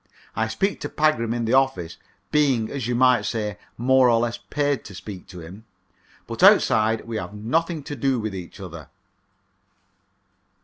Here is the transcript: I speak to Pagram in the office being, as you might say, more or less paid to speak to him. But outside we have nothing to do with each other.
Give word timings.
I 0.35 0.47
speak 0.47 0.79
to 0.81 0.89
Pagram 0.89 1.31
in 1.31 1.45
the 1.45 1.53
office 1.53 1.97
being, 2.31 2.71
as 2.71 2.87
you 2.87 2.95
might 2.95 3.21
say, 3.23 3.59
more 3.77 4.09
or 4.09 4.19
less 4.21 4.35
paid 4.39 4.83
to 4.85 4.95
speak 4.95 5.27
to 5.27 5.41
him. 5.41 5.63
But 6.25 6.41
outside 6.41 7.05
we 7.05 7.17
have 7.17 7.35
nothing 7.35 7.83
to 7.83 7.95
do 7.95 8.19
with 8.19 8.33
each 8.33 8.59
other. 8.59 8.89